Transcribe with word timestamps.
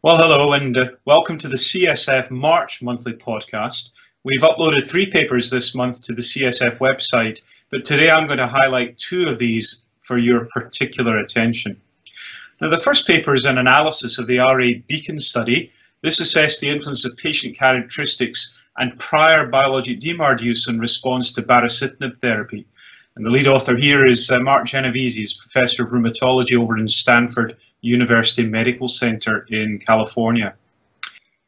Well, 0.00 0.16
hello, 0.16 0.52
and 0.52 0.76
uh, 0.76 0.84
welcome 1.06 1.38
to 1.38 1.48
the 1.48 1.56
CSF 1.56 2.30
March 2.30 2.80
monthly 2.80 3.14
podcast. 3.14 3.90
We've 4.22 4.42
uploaded 4.42 4.86
three 4.86 5.10
papers 5.10 5.50
this 5.50 5.74
month 5.74 6.02
to 6.02 6.12
the 6.12 6.22
CSF 6.22 6.78
website, 6.78 7.40
but 7.72 7.84
today 7.84 8.08
I'm 8.08 8.28
going 8.28 8.38
to 8.38 8.46
highlight 8.46 8.96
two 8.96 9.24
of 9.24 9.40
these 9.40 9.86
for 9.98 10.16
your 10.16 10.44
particular 10.54 11.18
attention. 11.18 11.80
Now, 12.60 12.70
the 12.70 12.78
first 12.78 13.08
paper 13.08 13.34
is 13.34 13.44
an 13.44 13.58
analysis 13.58 14.20
of 14.20 14.28
the 14.28 14.38
RA 14.38 14.78
Beacon 14.86 15.18
study. 15.18 15.72
This 16.02 16.20
assessed 16.20 16.60
the 16.60 16.68
influence 16.68 17.04
of 17.04 17.16
patient 17.16 17.58
characteristics 17.58 18.56
and 18.76 18.96
prior 19.00 19.48
biologic 19.48 19.98
DMARD 19.98 20.42
use 20.42 20.68
in 20.68 20.78
response 20.78 21.32
to 21.32 21.42
baricitinib 21.42 22.20
therapy. 22.20 22.64
And 23.16 23.26
the 23.26 23.30
lead 23.30 23.48
author 23.48 23.76
here 23.76 24.06
is 24.06 24.30
uh, 24.30 24.38
Mark 24.38 24.64
Genovese, 24.64 25.16
he's 25.16 25.34
professor 25.34 25.82
of 25.82 25.90
rheumatology 25.90 26.56
over 26.56 26.78
in 26.78 26.86
Stanford 26.86 27.56
University 27.80 28.46
Medical 28.46 28.88
Center 28.88 29.46
in 29.50 29.78
California. 29.78 30.54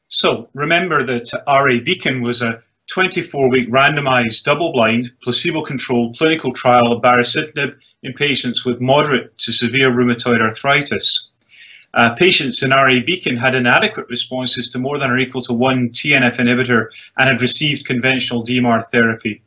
So 0.08 0.48
remember 0.54 1.02
that 1.04 1.30
RA 1.46 1.82
Beacon 1.84 2.22
was 2.22 2.42
a 2.42 2.62
24-week 2.92 3.70
randomized, 3.70 4.42
double-blind, 4.42 5.12
placebo-controlled 5.22 6.16
clinical 6.16 6.52
trial 6.52 6.92
of 6.92 7.02
baricitinib 7.02 7.76
in 8.02 8.12
patients 8.14 8.64
with 8.64 8.80
moderate 8.80 9.36
to 9.38 9.52
severe 9.52 9.92
rheumatoid 9.92 10.42
arthritis. 10.42 11.30
Uh, 11.94 12.14
patients 12.14 12.62
in 12.62 12.70
RA 12.70 12.98
Beacon 13.06 13.36
had 13.36 13.54
inadequate 13.54 14.08
responses 14.08 14.70
to 14.70 14.78
more 14.78 14.98
than 14.98 15.10
or 15.10 15.18
equal 15.18 15.42
to 15.42 15.52
one 15.52 15.90
TNF 15.90 16.36
inhibitor 16.36 16.86
and 17.18 17.28
had 17.28 17.42
received 17.42 17.86
conventional 17.86 18.44
DMARD 18.44 18.86
therapy 18.86 19.42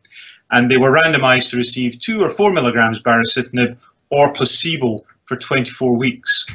and 0.54 0.70
they 0.70 0.78
were 0.78 0.92
randomized 0.92 1.50
to 1.50 1.58
receive 1.58 2.00
two 2.00 2.22
or 2.22 2.30
four 2.30 2.54
milligrams 2.54 3.02
baricitinib 3.02 3.76
or 4.10 4.32
placebo 4.34 5.04
for 5.26 5.36
24 5.36 5.98
weeks. 5.98 6.46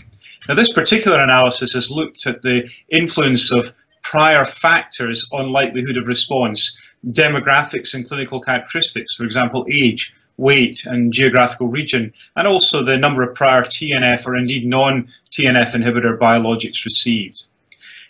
Now, 0.49 0.55
this 0.55 0.73
particular 0.73 1.23
analysis 1.23 1.75
has 1.75 1.91
looked 1.91 2.27
at 2.27 2.41
the 2.43 2.69
influence 2.89 3.53
of 3.53 3.75
prior 4.03 4.47
factors 4.47 5.29
on 5.33 5.53
likelihood 5.53 5.99
of 5.99 6.07
response, 6.07 6.81
demographics 7.11 7.95
and 7.95 8.09
clinical 8.09 8.41
characteristics, 8.41 9.15
for 9.15 9.25
example, 9.25 9.67
age, 9.71 10.15
weight 10.39 10.87
and 10.87 11.13
geographical 11.13 11.69
region, 11.69 12.13
and 12.37 12.49
also 12.49 12.83
the 12.83 12.97
number 12.97 13.23
of 13.23 13.35
prior 13.35 13.63
TNF 13.63 14.27
or 14.27 14.37
indeed 14.37 14.67
non-TNF 14.67 15.75
inhibitor 15.75 16.19
biologics 16.19 16.85
received. 16.85 17.45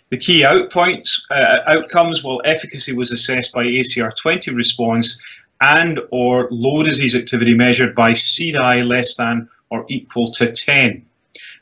The 0.09 0.17
key 0.17 0.41
outpoints, 0.41 1.21
uh, 1.29 1.59
outcomes, 1.67 2.23
well, 2.23 2.41
efficacy 2.45 2.95
was 2.95 3.11
assessed 3.11 3.51
by 3.51 3.65
ACR20 3.65 4.55
response 4.55 5.21
and 5.61 5.99
or 6.11 6.47
low 6.51 6.83
disease 6.83 7.15
activity 7.15 7.53
measured 7.53 7.95
by 7.95 8.11
CDAI 8.11 8.87
less 8.87 9.17
than 9.17 9.49
or 9.69 9.85
equal 9.89 10.27
to 10.27 10.51
10. 10.51 11.05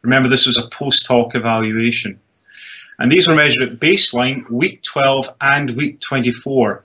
Remember, 0.04 0.30
this 0.30 0.46
was 0.46 0.58
a 0.58 0.68
post 0.68 1.08
hoc 1.08 1.36
evaluation. 1.36 2.20
And 3.00 3.12
these 3.12 3.28
were 3.28 3.36
measured 3.36 3.64
at 3.64 3.80
baseline, 3.80 4.50
week 4.50 4.82
12 4.84 5.30
and 5.42 5.72
week 5.72 6.00
24. 6.00 6.84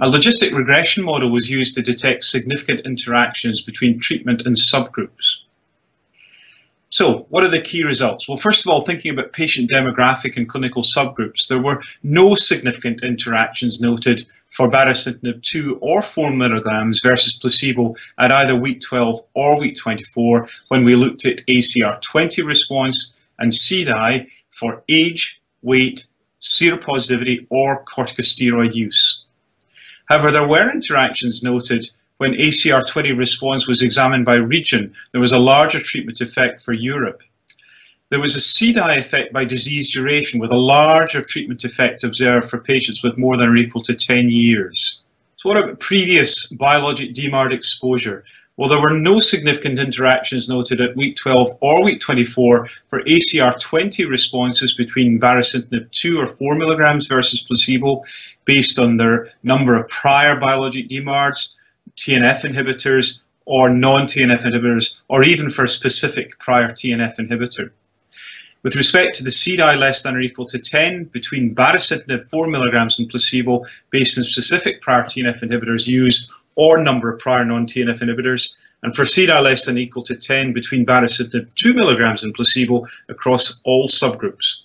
A 0.00 0.08
logistic 0.08 0.52
regression 0.52 1.04
model 1.04 1.30
was 1.30 1.50
used 1.50 1.74
to 1.74 1.82
detect 1.82 2.22
significant 2.22 2.86
interactions 2.86 3.62
between 3.62 3.98
treatment 3.98 4.42
and 4.46 4.54
subgroups. 4.54 5.38
So, 6.90 7.26
what 7.28 7.44
are 7.44 7.48
the 7.48 7.60
key 7.60 7.84
results? 7.84 8.26
Well, 8.26 8.38
first 8.38 8.64
of 8.64 8.70
all, 8.72 8.80
thinking 8.80 9.12
about 9.12 9.34
patient 9.34 9.70
demographic 9.70 10.38
and 10.38 10.48
clinical 10.48 10.82
subgroups, 10.82 11.46
there 11.46 11.60
were 11.60 11.82
no 12.02 12.34
significant 12.34 13.04
interactions 13.04 13.78
noted 13.78 14.22
for 14.48 14.70
baricitinib 14.70 15.42
2 15.42 15.78
or 15.82 16.00
4 16.00 16.32
milligrams 16.32 17.00
versus 17.00 17.36
placebo 17.36 17.94
at 18.18 18.32
either 18.32 18.56
week 18.56 18.80
12 18.80 19.20
or 19.34 19.60
week 19.60 19.76
24 19.76 20.48
when 20.68 20.82
we 20.82 20.96
looked 20.96 21.26
at 21.26 21.44
ACR20 21.46 22.46
response 22.46 23.12
and 23.38 23.52
CDAI 23.52 24.26
for 24.48 24.82
age, 24.88 25.42
weight, 25.60 26.06
seropositivity, 26.40 27.46
or 27.50 27.84
corticosteroid 27.84 28.74
use. 28.74 29.26
However, 30.06 30.30
there 30.30 30.48
were 30.48 30.72
interactions 30.72 31.42
noted 31.42 31.86
when 32.18 32.32
ACR20 32.32 33.16
response 33.16 33.66
was 33.66 33.80
examined 33.80 34.24
by 34.24 34.34
region, 34.34 34.92
there 35.12 35.20
was 35.20 35.32
a 35.32 35.38
larger 35.38 35.80
treatment 35.80 36.20
effect 36.20 36.62
for 36.62 36.72
Europe. 36.72 37.22
There 38.10 38.20
was 38.20 38.36
a 38.36 38.40
CDAI 38.40 38.98
effect 38.98 39.32
by 39.32 39.44
disease 39.44 39.92
duration 39.92 40.40
with 40.40 40.50
a 40.50 40.56
larger 40.56 41.22
treatment 41.22 41.64
effect 41.64 42.04
observed 42.04 42.50
for 42.50 42.58
patients 42.58 43.04
with 43.04 43.18
more 43.18 43.36
than 43.36 43.48
or 43.48 43.56
equal 43.56 43.82
to 43.82 43.94
10 43.94 44.30
years. 44.30 45.02
So 45.36 45.48
what 45.48 45.62
about 45.62 45.78
previous 45.78 46.46
biologic 46.46 47.14
DMARD 47.14 47.52
exposure? 47.52 48.24
Well, 48.56 48.68
there 48.68 48.80
were 48.80 48.98
no 48.98 49.20
significant 49.20 49.78
interactions 49.78 50.48
noted 50.48 50.80
at 50.80 50.96
week 50.96 51.14
12 51.14 51.58
or 51.60 51.84
week 51.84 52.00
24 52.00 52.68
for 52.88 53.02
ACR20 53.04 54.10
responses 54.10 54.74
between 54.74 55.20
baricitinib 55.20 55.88
2 55.92 56.18
or 56.18 56.26
4 56.26 56.56
milligrams 56.56 57.06
versus 57.06 57.44
placebo 57.44 58.02
based 58.44 58.80
on 58.80 58.96
their 58.96 59.30
number 59.44 59.76
of 59.76 59.88
prior 59.88 60.40
biologic 60.40 60.88
DMARDs 60.88 61.54
TNF 61.98 62.44
inhibitors 62.44 63.20
or 63.44 63.70
non-TNF 63.70 64.42
inhibitors, 64.42 65.00
or 65.08 65.24
even 65.24 65.50
for 65.50 65.64
a 65.64 65.68
specific 65.68 66.38
prior 66.38 66.72
TNF 66.72 67.18
inhibitor. 67.18 67.70
With 68.62 68.76
respect 68.76 69.16
to 69.16 69.24
the 69.24 69.30
CDAI 69.30 69.78
less 69.78 70.02
than 70.02 70.16
or 70.16 70.20
equal 70.20 70.46
to 70.46 70.58
10 70.58 71.04
between 71.04 71.54
baricitinib 71.54 72.28
4 72.28 72.46
milligrams 72.48 72.98
and 72.98 73.08
placebo 73.08 73.64
based 73.90 74.18
on 74.18 74.24
specific 74.24 74.82
prior 74.82 75.02
TNF 75.02 75.42
inhibitors 75.42 75.86
used 75.86 76.30
or 76.56 76.82
number 76.82 77.10
of 77.12 77.20
prior 77.20 77.44
non-TNF 77.44 78.00
inhibitors, 78.00 78.56
and 78.82 78.94
for 78.94 79.04
CDAI 79.04 79.42
less 79.42 79.64
than 79.64 79.76
or 79.76 79.80
equal 79.80 80.02
to 80.02 80.16
10 80.16 80.52
between 80.52 80.84
baricitinib 80.84 81.48
2 81.54 81.74
milligrams 81.74 82.22
and 82.22 82.34
placebo 82.34 82.84
across 83.08 83.60
all 83.64 83.88
subgroups. 83.88 84.60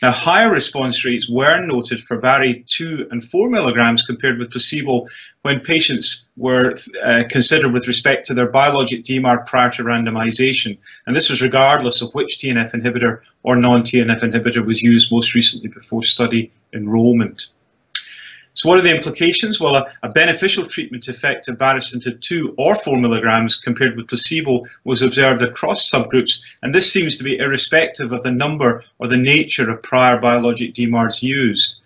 Now, 0.00 0.12
higher 0.12 0.50
response 0.50 1.04
rates 1.04 1.28
were 1.28 1.64
noted 1.64 2.00
for 2.00 2.18
Bari 2.18 2.64
2 2.66 3.08
and 3.10 3.22
4 3.22 3.50
milligrams 3.50 4.02
compared 4.02 4.38
with 4.38 4.52
placebo 4.52 5.06
when 5.42 5.58
patients 5.60 6.28
were 6.36 6.74
uh, 7.04 7.24
considered 7.28 7.72
with 7.72 7.88
respect 7.88 8.26
to 8.26 8.34
their 8.34 8.48
biologic 8.48 9.04
DMARD 9.04 9.46
prior 9.46 9.70
to 9.70 9.82
randomization. 9.82 10.78
And 11.06 11.16
this 11.16 11.30
was 11.30 11.42
regardless 11.42 12.00
of 12.00 12.12
which 12.12 12.38
TNF 12.38 12.74
inhibitor 12.74 13.22
or 13.42 13.56
non-TNF 13.56 14.20
inhibitor 14.20 14.64
was 14.64 14.82
used 14.82 15.10
most 15.10 15.34
recently 15.34 15.68
before 15.68 16.04
study 16.04 16.52
enrollment. 16.72 17.48
So 18.58 18.68
what 18.68 18.80
are 18.80 18.82
the 18.82 18.92
implications? 18.92 19.60
Well, 19.60 19.76
a, 19.76 19.86
a 20.02 20.08
beneficial 20.08 20.66
treatment 20.66 21.06
effect 21.06 21.46
of 21.46 21.58
baricitinib 21.58 22.20
2 22.20 22.56
or 22.58 22.74
4 22.74 22.98
milligrams 22.98 23.54
compared 23.54 23.96
with 23.96 24.08
placebo 24.08 24.64
was 24.82 25.00
observed 25.00 25.42
across 25.42 25.88
subgroups, 25.88 26.42
and 26.60 26.74
this 26.74 26.92
seems 26.92 27.16
to 27.18 27.22
be 27.22 27.38
irrespective 27.38 28.10
of 28.10 28.24
the 28.24 28.32
number 28.32 28.82
or 28.98 29.06
the 29.06 29.16
nature 29.16 29.70
of 29.70 29.80
prior 29.84 30.18
biologic 30.18 30.74
DMARDs 30.74 31.22
used. 31.22 31.82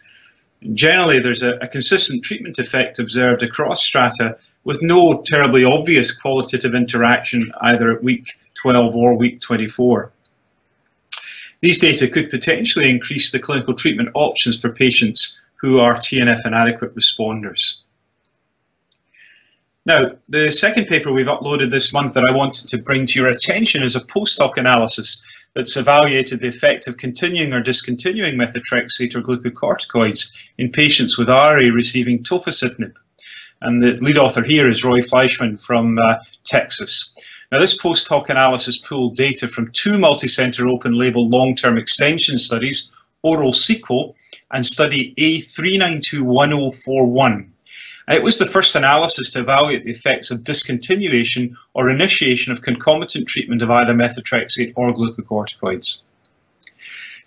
Generally, 0.72 1.20
there's 1.20 1.42
a, 1.42 1.56
a 1.56 1.68
consistent 1.68 2.24
treatment 2.24 2.58
effect 2.58 2.98
observed 2.98 3.42
across 3.42 3.82
strata 3.82 4.38
with 4.64 4.80
no 4.80 5.20
terribly 5.26 5.64
obvious 5.64 6.10
qualitative 6.10 6.74
interaction 6.74 7.52
either 7.60 7.90
at 7.90 8.02
week 8.02 8.38
12 8.54 8.96
or 8.96 9.14
week 9.14 9.42
24. 9.42 10.10
These 11.60 11.80
data 11.80 12.08
could 12.08 12.30
potentially 12.30 12.88
increase 12.88 13.30
the 13.30 13.38
clinical 13.38 13.74
treatment 13.74 14.08
options 14.14 14.58
for 14.58 14.72
patients 14.72 15.38
who 15.62 15.78
are 15.78 15.94
TNF 15.94 16.44
inadequate 16.44 16.94
responders. 16.94 17.76
Now, 19.86 20.12
the 20.28 20.52
second 20.52 20.86
paper 20.86 21.12
we've 21.12 21.26
uploaded 21.26 21.70
this 21.70 21.92
month 21.92 22.14
that 22.14 22.24
I 22.28 22.36
wanted 22.36 22.68
to 22.68 22.78
bring 22.78 23.06
to 23.06 23.18
your 23.18 23.30
attention 23.30 23.82
is 23.82 23.96
a 23.96 24.04
post 24.04 24.38
hoc 24.38 24.56
analysis 24.56 25.24
that's 25.54 25.76
evaluated 25.76 26.40
the 26.40 26.48
effect 26.48 26.86
of 26.88 26.96
continuing 26.96 27.52
or 27.52 27.62
discontinuing 27.62 28.36
methotrexate 28.36 29.14
or 29.14 29.22
glucocorticoids 29.22 30.30
in 30.58 30.70
patients 30.70 31.16
with 31.16 31.28
RA 31.28 31.54
receiving 31.54 32.22
tofacitinib. 32.22 32.94
And 33.60 33.80
the 33.80 33.92
lead 33.98 34.18
author 34.18 34.42
here 34.42 34.68
is 34.68 34.84
Roy 34.84 35.00
Fleischmann 35.00 35.58
from 35.58 35.98
uh, 35.98 36.16
Texas. 36.44 37.14
Now, 37.52 37.58
this 37.58 37.76
post 37.76 38.08
hoc 38.08 38.30
analysis 38.30 38.78
pooled 38.78 39.16
data 39.16 39.46
from 39.46 39.70
two 39.72 39.98
multi-center 39.98 40.66
open 40.66 40.98
label 40.98 41.28
long-term 41.28 41.76
extension 41.76 42.38
studies, 42.38 42.90
oral 43.22 43.52
sequel 43.52 44.16
and 44.50 44.66
study 44.66 45.14
A3921041. 45.18 47.48
It 48.08 48.22
was 48.22 48.38
the 48.38 48.46
first 48.46 48.74
analysis 48.74 49.30
to 49.30 49.40
evaluate 49.40 49.84
the 49.84 49.92
effects 49.92 50.30
of 50.30 50.40
discontinuation 50.40 51.54
or 51.72 51.88
initiation 51.88 52.52
of 52.52 52.60
concomitant 52.60 53.28
treatment 53.28 53.62
of 53.62 53.70
either 53.70 53.94
methotrexate 53.94 54.74
or 54.76 54.92
glucocorticoids. 54.92 56.02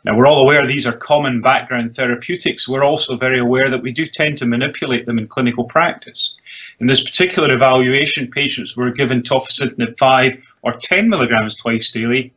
Now, 0.03 0.15
we're 0.15 0.27
all 0.27 0.43
aware 0.43 0.67
these 0.67 0.85
are 0.85 0.95
common 0.95 1.41
background 1.41 1.91
therapeutics. 1.91 2.69
We're 2.69 2.83
also 2.83 3.17
very 3.17 3.39
aware 3.39 3.69
that 3.69 3.81
we 3.81 3.91
do 3.91 4.05
tend 4.05 4.37
to 4.37 4.45
manipulate 4.45 5.07
them 5.07 5.17
in 5.17 5.27
clinical 5.27 5.63
practice. 5.63 6.35
In 6.79 6.85
this 6.85 7.03
particular 7.03 7.51
evaluation, 7.51 8.29
patients 8.29 8.77
were 8.77 8.91
given 8.91 9.23
tofacitinib 9.23 9.97
5 9.97 10.37
or 10.61 10.73
10 10.73 11.09
milligrams 11.09 11.55
twice 11.55 11.89
daily 11.89 12.33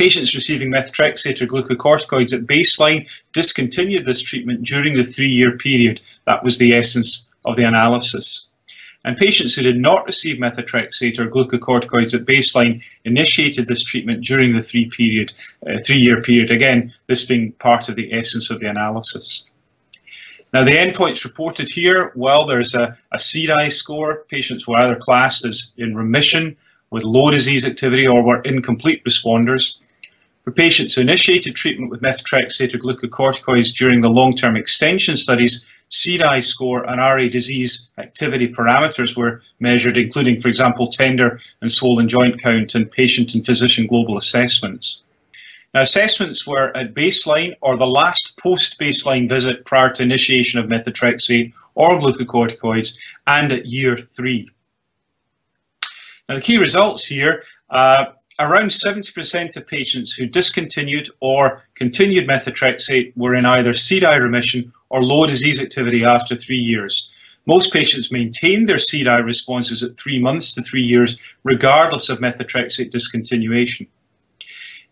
Patients 0.00 0.34
receiving 0.34 0.72
methotrexate 0.72 1.42
or 1.42 1.46
glucocorticoids 1.46 2.32
at 2.32 2.46
baseline 2.46 3.06
discontinued 3.34 4.06
this 4.06 4.22
treatment 4.22 4.62
during 4.62 4.96
the 4.96 5.04
three-year 5.04 5.58
period. 5.58 6.00
That 6.26 6.42
was 6.42 6.56
the 6.56 6.72
essence 6.72 7.28
of 7.44 7.56
the 7.56 7.64
analysis. 7.64 8.48
and 9.04 9.18
patients 9.18 9.52
who 9.52 9.62
did 9.62 9.76
not 9.76 10.06
receive 10.06 10.38
methotrexate 10.38 11.18
or 11.18 11.28
glucocorticoids 11.28 12.14
at 12.14 12.24
baseline 12.24 12.80
initiated 13.04 13.68
this 13.68 13.82
treatment 13.82 14.24
during 14.24 14.54
the 14.54 14.62
three 14.62 14.88
period, 14.88 15.34
uh, 15.66 15.76
three-year 15.86 16.22
period. 16.22 16.50
Again, 16.50 16.94
this 17.06 17.26
being 17.26 17.52
part 17.52 17.90
of 17.90 17.96
the 17.96 18.10
essence 18.14 18.50
of 18.50 18.58
the 18.60 18.70
analysis. 18.70 19.44
Now, 20.54 20.64
the 20.64 20.78
endpoints 20.78 21.24
reported 21.24 21.68
here, 21.68 22.10
well, 22.14 22.46
there's 22.46 22.74
a, 22.74 22.96
a 23.12 23.18
CDAI 23.18 23.70
score. 23.70 24.24
Patients 24.30 24.66
were 24.66 24.78
either 24.78 24.96
classed 24.96 25.44
as 25.44 25.72
in 25.76 25.94
remission 25.94 26.56
with 26.90 27.04
low 27.04 27.30
disease 27.30 27.66
activity 27.66 28.06
or 28.06 28.24
were 28.24 28.40
incomplete 28.40 29.04
responders. 29.04 29.76
For 30.50 30.54
patients 30.54 30.96
who 30.96 31.02
initiated 31.02 31.54
treatment 31.54 31.92
with 31.92 32.02
methotrexate 32.02 32.74
or 32.74 32.78
glucocorticoids 32.78 33.72
during 33.72 34.00
the 34.00 34.10
long-term 34.10 34.56
extension 34.56 35.16
studies, 35.16 35.64
CDAI 35.90 36.42
score 36.42 36.82
and 36.90 37.00
RA 37.00 37.28
disease 37.28 37.88
activity 37.98 38.52
parameters 38.52 39.16
were 39.16 39.42
measured, 39.60 39.96
including, 39.96 40.40
for 40.40 40.48
example, 40.48 40.88
tender 40.88 41.38
and 41.60 41.70
swollen 41.70 42.08
joint 42.08 42.42
count 42.42 42.74
and 42.74 42.90
patient 42.90 43.32
and 43.34 43.46
physician 43.46 43.86
global 43.86 44.18
assessments. 44.18 45.02
Now, 45.72 45.82
assessments 45.82 46.44
were 46.44 46.76
at 46.76 46.94
baseline 46.94 47.54
or 47.60 47.76
the 47.76 47.86
last 47.86 48.36
post-baseline 48.36 49.28
visit 49.28 49.64
prior 49.64 49.92
to 49.92 50.02
initiation 50.02 50.58
of 50.58 50.66
methotrexate 50.66 51.52
or 51.76 52.00
glucocorticoids 52.00 52.98
and 53.28 53.52
at 53.52 53.66
year 53.66 53.96
three. 53.96 54.50
Now, 56.28 56.34
the 56.34 56.40
key 56.40 56.58
results 56.58 57.06
here, 57.06 57.44
uh, 57.70 58.06
around 58.40 58.68
70% 58.68 59.56
of 59.56 59.66
patients 59.66 60.14
who 60.14 60.24
discontinued 60.24 61.10
or 61.20 61.62
continued 61.74 62.26
methotrexate 62.26 63.12
were 63.14 63.34
in 63.34 63.44
either 63.44 63.72
CDAI 63.72 64.18
remission 64.18 64.72
or 64.88 65.04
low 65.04 65.26
disease 65.26 65.60
activity 65.60 66.04
after 66.04 66.34
three 66.34 66.58
years. 66.58 67.12
Most 67.46 67.72
patients 67.72 68.10
maintained 68.10 68.68
their 68.68 68.78
CDAI 68.78 69.24
responses 69.24 69.82
at 69.82 69.96
three 69.96 70.18
months 70.18 70.54
to 70.54 70.62
three 70.62 70.82
years, 70.82 71.18
regardless 71.44 72.08
of 72.08 72.18
methotrexate 72.18 72.90
discontinuation. 72.90 73.86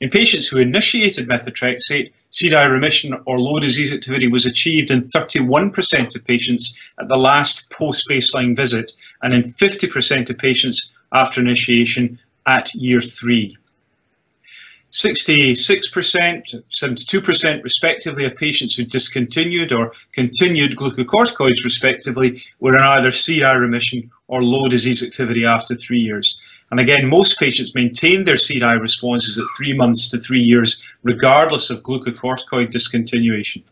In 0.00 0.10
patients 0.10 0.46
who 0.46 0.58
initiated 0.58 1.28
methotrexate, 1.28 2.12
CDAI 2.30 2.70
remission 2.70 3.14
or 3.26 3.40
low 3.40 3.58
disease 3.58 3.92
activity 3.92 4.28
was 4.28 4.46
achieved 4.46 4.90
in 4.90 5.00
31% 5.00 6.14
of 6.14 6.24
patients 6.24 6.78
at 7.00 7.08
the 7.08 7.16
last 7.16 7.70
post-baseline 7.70 8.54
visit 8.54 8.92
and 9.22 9.32
in 9.32 9.42
50% 9.42 10.30
of 10.30 10.38
patients 10.38 10.92
after 11.12 11.40
initiation 11.40 12.18
at 12.48 12.74
year 12.74 13.00
three. 13.00 13.56
66%, 14.90 15.54
72% 16.70 17.62
respectively 17.62 18.24
of 18.24 18.34
patients 18.36 18.74
who 18.74 18.84
discontinued 18.84 19.70
or 19.70 19.92
continued 20.14 20.76
glucocorticoids 20.76 21.62
respectively 21.62 22.42
were 22.60 22.74
in 22.74 22.82
either 22.82 23.10
CDAI 23.10 23.60
remission 23.60 24.10
or 24.28 24.42
low 24.42 24.66
disease 24.66 25.02
activity 25.02 25.44
after 25.44 25.74
three 25.74 25.98
years. 25.98 26.40
And 26.70 26.80
again, 26.80 27.06
most 27.06 27.38
patients 27.38 27.74
maintained 27.74 28.26
their 28.26 28.36
CDAI 28.36 28.80
responses 28.80 29.38
at 29.38 29.44
three 29.58 29.74
months 29.74 30.10
to 30.10 30.18
three 30.18 30.40
years, 30.40 30.82
regardless 31.02 31.68
of 31.68 31.82
glucocorticoid 31.82 32.72
discontinuation. 32.72 33.62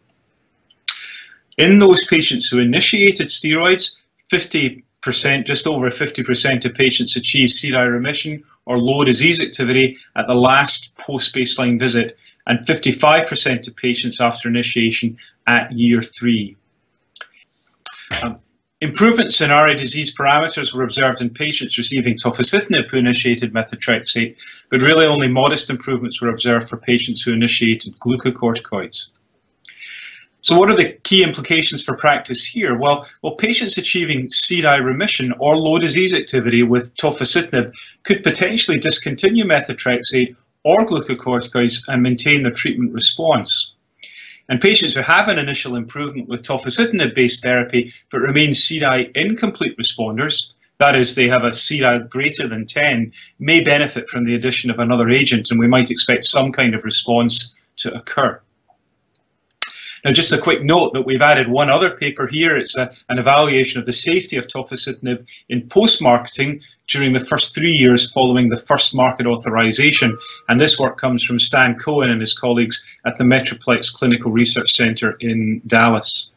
In 1.57 1.79
those 1.79 2.05
patients 2.05 2.49
who 2.49 2.59
initiated 2.59 3.29
steroids, 3.29 3.97
50%, 4.31 4.83
just 5.13 5.67
over 5.67 5.89
50% 5.89 6.65
of 6.65 6.75
patients 6.75 7.17
achieved 7.17 7.53
CDAI 7.53 7.91
remission 7.91 8.43
or 8.65 8.79
low 8.79 9.05
disease 9.05 9.41
activity 9.41 9.97
at 10.17 10.27
the 10.29 10.35
last 10.35 10.97
post-baseline 10.99 11.79
visit, 11.79 12.19
and 12.47 12.61
55% 12.61 13.69
of 13.69 13.77
patients 13.77 14.21
after 14.21 14.49
initiation 14.49 15.19
at 15.47 15.73
year 15.73 16.03
three. 16.03 16.57
Um, 18.23 18.37
Improvements 18.83 19.41
in 19.41 19.49
RA 19.49 19.73
disease 19.73 20.15
parameters 20.15 20.75
were 20.75 20.83
observed 20.83 21.23
in 21.23 21.31
patients 21.31 21.79
receiving 21.79 22.15
tofacitinib 22.15 22.91
who 22.91 22.99
initiated 22.99 23.55
methotrexate, 23.55 24.39
but 24.71 24.83
really 24.83 25.07
only 25.07 25.29
modest 25.29 25.71
improvements 25.71 26.21
were 26.21 26.29
observed 26.29 26.69
for 26.69 26.77
patients 26.77 27.23
who 27.23 27.33
initiated 27.33 27.99
glucocorticoids. 28.01 29.07
So 30.47 30.57
what 30.57 30.71
are 30.71 30.77
the 30.77 30.93
key 31.03 31.25
implications 31.25 31.83
for 31.83 31.97
practice 31.97 32.47
here? 32.47 32.79
Well, 32.79 33.05
well, 33.21 33.35
patients 33.35 33.79
achieving 33.79 34.29
CDAI 34.29 34.81
remission 34.81 35.35
or 35.41 35.57
low 35.57 35.81
disease 35.81 36.15
activity 36.15 36.63
with 36.63 36.97
tofacitinib 36.97 37.73
could 38.05 38.23
potentially 38.23 38.79
discontinue 38.79 39.45
methotrexate 39.45 40.37
or 40.63 40.87
glucocorticoids 40.87 41.83
and 41.89 42.01
maintain 42.01 42.45
their 42.45 42.53
treatment 42.53 42.93
response. 42.93 43.75
And 44.49 44.61
patients 44.61 44.95
who 44.95 45.01
have 45.01 45.27
an 45.27 45.41
initial 45.41 45.75
improvement 45.75 46.29
with 46.29 46.45
tofacitinib-based 46.45 47.43
therapy 47.43 47.93
but 48.13 48.21
remain 48.21 48.51
CDAI 48.51 49.17
incomplete 49.17 49.77
responders, 49.77 50.53
that 50.79 50.95
is, 50.95 51.17
they 51.17 51.27
have 51.27 51.43
a 51.43 51.51
CDAI 51.51 52.09
greater 52.09 52.47
than 52.47 52.67
10, 52.67 53.11
may 53.41 53.65
benefit 53.65 54.09
from 54.09 54.23
the 54.23 54.37
addition 54.37 54.71
of 54.71 54.79
another 54.79 55.11
agent, 55.11 55.51
and 55.51 55.59
we 55.59 55.67
might 55.67 55.91
expect 55.91 56.25
some 56.25 56.53
kind 56.53 56.77
of 56.77 56.85
response 56.85 57.53
to 57.79 57.93
occur. 57.93 58.41
Now, 60.07 60.13
just 60.13 60.31
a 60.31 60.39
quick 60.39 60.63
note 60.63 60.93
that 60.95 61.03
we've 61.03 61.21
added 61.21 61.49
one 61.49 61.69
other 61.69 61.91
paper 61.91 62.29
here. 62.29 62.57
It's 62.57 62.77
a, 62.77 62.93
an 63.09 63.19
evaluation 63.19 63.81
of 63.81 63.87
the 63.87 63.93
safety 63.93 64.37
of 64.37 64.47
tofacitinib 64.47 65.27
in 65.49 65.69
post-marketing 65.69 66.61
during 66.87 67.13
the 67.13 67.19
first 67.19 67.57
three 67.57 67.73
years 67.73 68.13
following 68.13 68.47
the 68.47 68.57
first 68.57 68.95
market 68.95 69.27
authorization. 69.27 70.17
And 70.49 70.61
this 70.61 70.79
work 70.79 70.97
comes 70.97 71.25
from 71.25 71.41
Stan 71.41 71.75
Cohen 71.75 72.09
and 72.09 72.21
his 72.21 72.39
colleagues 72.39 72.87
at 73.05 73.19
the 73.19 73.25
Metroplex 73.25 73.93
Clinical 73.93 74.31
Research 74.31 74.71
Center 74.71 75.17
in 75.19 75.61
Dallas. 75.67 76.31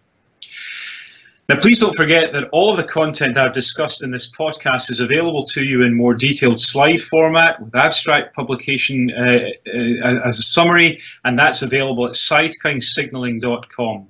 Now, 1.49 1.59
please 1.59 1.79
don't 1.79 1.95
forget 1.95 2.31
that 2.33 2.47
all 2.51 2.69
of 2.69 2.77
the 2.77 2.83
content 2.83 3.35
I've 3.35 3.53
discussed 3.53 4.03
in 4.03 4.11
this 4.11 4.31
podcast 4.31 4.91
is 4.91 4.99
available 4.99 5.41
to 5.45 5.63
you 5.63 5.81
in 5.81 5.95
more 5.95 6.13
detailed 6.13 6.59
slide 6.59 7.01
format 7.01 7.59
with 7.59 7.75
abstract 7.75 8.35
publication 8.35 9.09
uh, 9.11 9.49
uh, 9.67 10.27
as 10.27 10.37
a 10.37 10.43
summary, 10.43 11.01
and 11.25 11.39
that's 11.39 11.63
available 11.63 12.05
at 12.05 12.13
cytokinesignaling.com. 12.13 14.07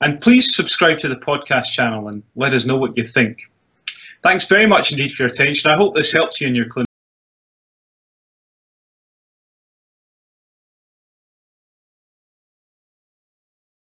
And 0.00 0.20
please 0.20 0.56
subscribe 0.56 0.98
to 0.98 1.08
the 1.08 1.14
podcast 1.14 1.66
channel 1.66 2.08
and 2.08 2.24
let 2.34 2.52
us 2.52 2.66
know 2.66 2.76
what 2.76 2.96
you 2.96 3.04
think. 3.04 3.42
Thanks 4.24 4.48
very 4.48 4.66
much 4.66 4.90
indeed 4.90 5.12
for 5.12 5.22
your 5.22 5.30
attention. 5.30 5.70
I 5.70 5.76
hope 5.76 5.94
this 5.94 6.10
helps 6.10 6.40
you 6.40 6.48
in 6.48 6.56
your 6.56 6.66
clinic. 6.66 6.85